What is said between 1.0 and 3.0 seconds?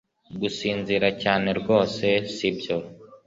cyane rwose si byo